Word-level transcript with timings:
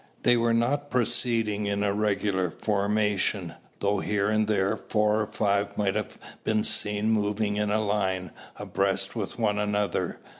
They 0.23 0.35
were 0.35 0.51
not 0.51 0.89
proceeding 0.89 1.67
in 1.67 1.83
a 1.83 1.93
regular 1.93 2.49
formation; 2.49 3.53
though 3.81 3.99
here 3.99 4.29
and 4.31 4.47
there 4.47 4.75
four 4.75 5.21
or 5.21 5.27
five 5.27 5.77
might 5.77 5.93
have 5.93 6.17
been 6.43 6.63
seen 6.63 7.11
moving 7.11 7.55
in 7.57 7.69
a 7.69 7.77
line, 7.79 8.31
abreast 8.57 9.15
with 9.15 9.37
one 9.37 9.59
another. 9.59 10.17